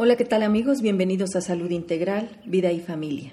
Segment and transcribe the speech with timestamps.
[0.00, 0.80] Hola, ¿qué tal amigos?
[0.80, 3.32] Bienvenidos a Salud Integral, Vida y Familia.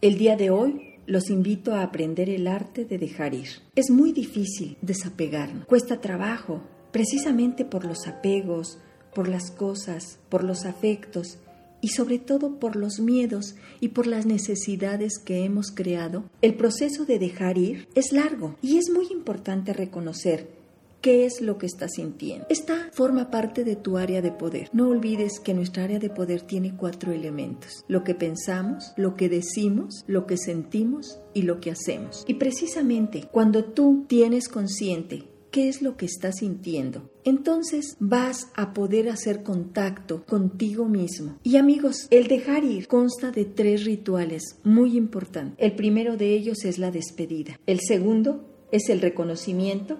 [0.00, 3.48] El día de hoy los invito a aprender el arte de dejar ir.
[3.74, 8.78] Es muy difícil desapegarnos, cuesta trabajo, precisamente por los apegos,
[9.14, 11.40] por las cosas, por los afectos
[11.82, 16.24] y sobre todo por los miedos y por las necesidades que hemos creado.
[16.40, 20.57] El proceso de dejar ir es largo y es muy importante reconocer
[21.00, 22.46] qué es lo que estás sintiendo.
[22.48, 24.68] Esta forma parte de tu área de poder.
[24.72, 27.84] No olvides que nuestra área de poder tiene cuatro elementos.
[27.88, 32.24] Lo que pensamos, lo que decimos, lo que sentimos y lo que hacemos.
[32.26, 37.10] Y precisamente cuando tú tienes consciente qué es lo que estás sintiendo.
[37.24, 41.38] Entonces vas a poder hacer contacto contigo mismo.
[41.42, 45.56] Y amigos, el dejar ir consta de tres rituales muy importantes.
[45.58, 47.58] El primero de ellos es la despedida.
[47.66, 49.98] El segundo es el reconocimiento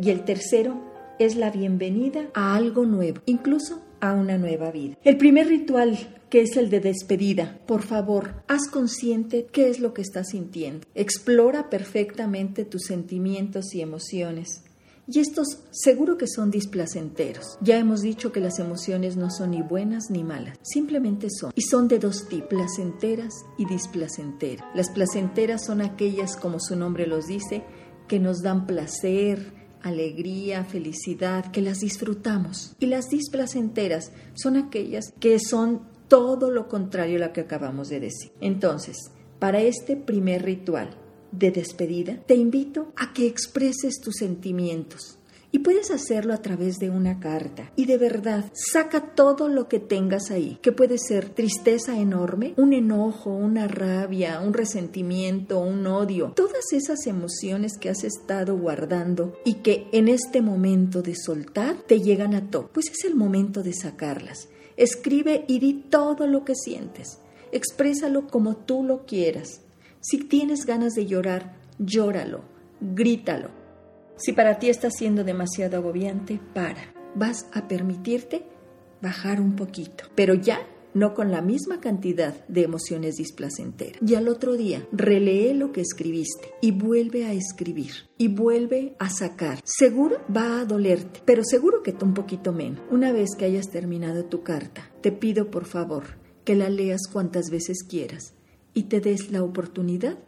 [0.00, 0.80] y el tercero
[1.18, 4.96] es la bienvenida a algo nuevo, incluso a una nueva vida.
[5.04, 5.98] El primer ritual,
[6.30, 10.86] que es el de despedida, por favor, haz consciente qué es lo que estás sintiendo.
[10.94, 14.64] Explora perfectamente tus sentimientos y emociones.
[15.06, 17.58] Y estos seguro que son displacenteros.
[17.60, 21.50] Ya hemos dicho que las emociones no son ni buenas ni malas, simplemente son.
[21.56, 24.64] Y son de dos tipos, placenteras y displacenteras.
[24.74, 27.64] Las placenteras son aquellas, como su nombre los dice,
[28.06, 32.74] que nos dan placer, alegría, felicidad, que las disfrutamos.
[32.78, 38.00] Y las displacenteras son aquellas que son todo lo contrario a lo que acabamos de
[38.00, 38.32] decir.
[38.40, 38.96] Entonces,
[39.38, 40.96] para este primer ritual
[41.32, 45.19] de despedida, te invito a que expreses tus sentimientos
[45.52, 47.72] y puedes hacerlo a través de una carta.
[47.76, 52.72] Y de verdad, saca todo lo que tengas ahí, que puede ser tristeza enorme, un
[52.72, 59.54] enojo, una rabia, un resentimiento, un odio, todas esas emociones que has estado guardando y
[59.54, 62.70] que en este momento de soltar te llegan a todo.
[62.72, 64.48] Pues es el momento de sacarlas.
[64.76, 67.18] Escribe y di todo lo que sientes.
[67.52, 69.62] Exprésalo como tú lo quieras.
[70.00, 72.44] Si tienes ganas de llorar, llóralo,
[72.80, 73.59] grítalo
[74.20, 76.94] si para ti está siendo demasiado agobiante, para.
[77.14, 78.44] Vas a permitirte
[79.02, 80.60] bajar un poquito, pero ya
[80.92, 84.00] no con la misma cantidad de emociones displacenteras.
[84.06, 89.08] Y al otro día, relee lo que escribiste y vuelve a escribir y vuelve a
[89.08, 89.60] sacar.
[89.64, 92.80] Seguro va a dolerte, pero seguro que un poquito menos.
[92.90, 97.50] Una vez que hayas terminado tu carta, te pido por favor que la leas cuantas
[97.50, 98.34] veces quieras
[98.74, 100.18] y te des la oportunidad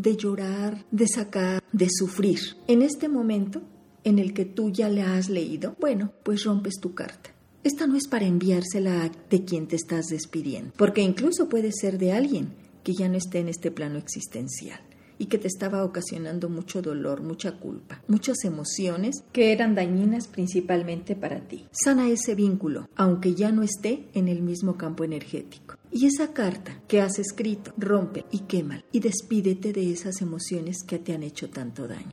[0.00, 2.40] de llorar, de sacar, de sufrir.
[2.66, 3.62] En este momento
[4.04, 7.30] en el que tú ya le has leído, bueno, pues rompes tu carta.
[7.62, 12.12] Esta no es para enviársela de quien te estás despidiendo, porque incluso puede ser de
[12.12, 14.80] alguien que ya no esté en este plano existencial
[15.20, 21.14] y que te estaba ocasionando mucho dolor, mucha culpa, muchas emociones que eran dañinas principalmente
[21.14, 21.66] para ti.
[21.72, 25.74] Sana ese vínculo, aunque ya no esté en el mismo campo energético.
[25.92, 30.98] Y esa carta que has escrito, rompe y quema y despídete de esas emociones que
[30.98, 32.12] te han hecho tanto daño.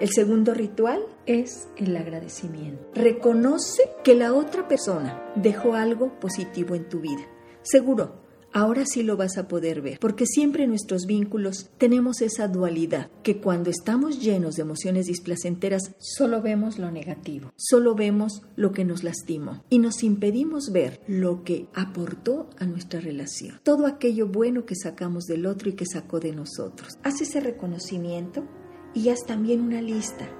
[0.00, 2.88] El segundo ritual es el agradecimiento.
[2.94, 7.26] Reconoce que la otra persona dejó algo positivo en tu vida.
[7.62, 8.25] Seguro,
[8.56, 13.10] ahora sí lo vas a poder ver, porque siempre en nuestros vínculos tenemos esa dualidad,
[13.22, 18.86] que cuando estamos llenos de emociones displacenteras, solo vemos lo negativo, solo vemos lo que
[18.86, 24.64] nos lastimó y nos impedimos ver lo que aportó a nuestra relación, todo aquello bueno
[24.64, 26.94] que sacamos del otro y que sacó de nosotros.
[27.02, 28.48] Haz ese reconocimiento
[28.94, 30.30] y haz también una lista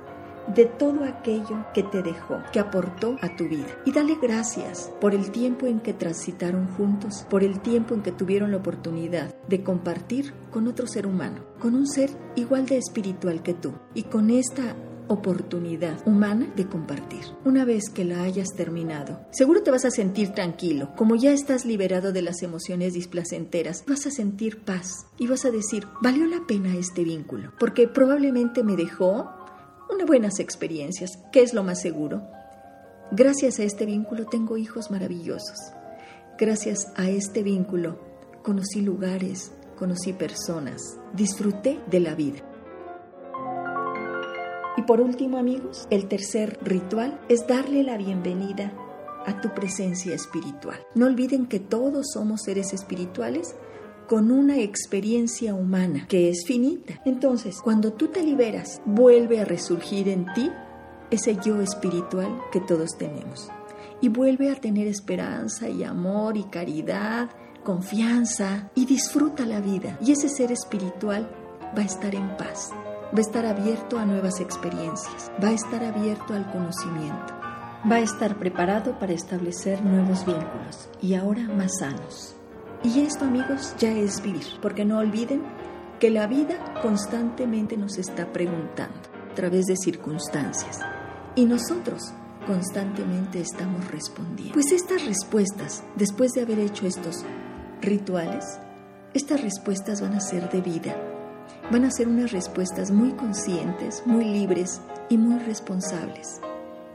[0.55, 3.67] de todo aquello que te dejó, que aportó a tu vida.
[3.85, 8.13] Y dale gracias por el tiempo en que transitaron juntos, por el tiempo en que
[8.13, 13.43] tuvieron la oportunidad de compartir con otro ser humano, con un ser igual de espiritual
[13.43, 14.77] que tú y con esta
[15.09, 17.25] oportunidad humana de compartir.
[17.45, 20.91] Una vez que la hayas terminado, seguro te vas a sentir tranquilo.
[20.97, 25.51] Como ya estás liberado de las emociones displacenteras, vas a sentir paz y vas a
[25.51, 29.31] decir, valió la pena este vínculo, porque probablemente me dejó
[29.91, 32.23] unas buenas experiencias, que es lo más seguro.
[33.13, 35.59] Gracias a este vínculo tengo hijos maravillosos.
[36.39, 37.99] Gracias a este vínculo
[38.43, 42.41] conocí lugares, conocí personas, disfruté de la vida.
[44.77, 48.73] Y por último, amigos, el tercer ritual es darle la bienvenida
[49.25, 50.79] a tu presencia espiritual.
[50.95, 53.57] No olviden que todos somos seres espirituales
[54.09, 57.01] con una experiencia humana que es finita.
[57.05, 60.51] Entonces, cuando tú te liberas, vuelve a resurgir en ti
[61.11, 63.51] ese yo espiritual que todos tenemos.
[64.01, 67.31] Y vuelve a tener esperanza y amor y caridad,
[67.65, 69.99] confianza y disfruta la vida.
[70.01, 71.29] Y ese ser espiritual
[71.77, 75.83] va a estar en paz, va a estar abierto a nuevas experiencias, va a estar
[75.85, 77.35] abierto al conocimiento,
[77.91, 82.37] va a estar preparado para establecer nuevos vínculos y ahora más sanos.
[82.83, 85.43] Y esto, amigos, ya es vivir, porque no olviden
[85.99, 89.01] que la vida constantemente nos está preguntando
[89.31, 90.81] a través de circunstancias.
[91.35, 92.13] Y nosotros
[92.47, 94.55] constantemente estamos respondiendo.
[94.55, 97.25] Pues estas respuestas, después de haber hecho estos
[97.81, 98.45] rituales,
[99.15, 100.97] estas respuestas van a ser de vida,
[101.71, 106.41] van a ser unas respuestas muy conscientes, muy libres y muy responsables,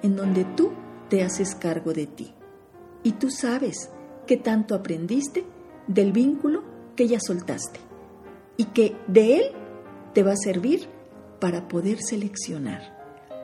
[0.02, 0.72] en donde tú
[1.10, 2.34] te haces cargo de ti.
[3.04, 3.90] Y tú sabes
[4.28, 5.44] qué tanto aprendiste
[5.94, 6.64] del vínculo
[6.96, 7.80] que ya soltaste
[8.58, 9.44] y que de él
[10.14, 10.88] te va a servir
[11.40, 12.82] para poder seleccionar,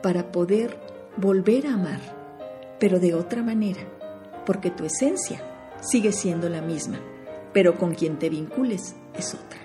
[0.04, 0.80] para poder
[1.18, 2.00] volver a amar,
[2.80, 3.82] pero de otra manera,
[4.46, 5.42] porque tu esencia
[5.82, 7.00] sigue siendo la misma,
[7.54, 9.60] pero con quien te vincules es otra.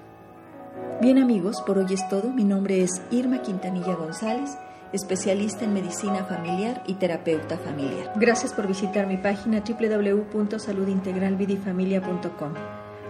[1.00, 2.31] Bien amigos, por hoy es todo.
[2.31, 4.56] Mi nombre es Irma Quintanilla González,
[4.93, 8.12] especialista en medicina familiar y terapeuta familiar.
[8.17, 12.55] Gracias por visitar mi página www.saludintegralvidifamilia.com.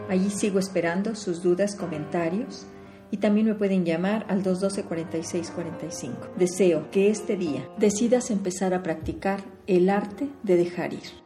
[0.08, 2.66] Allí sigo esperando sus dudas, comentarios
[3.10, 6.34] y también me pueden llamar al 212-4645.
[6.36, 11.21] Deseo que este día decidas empezar a practicar el arte de dejar ir.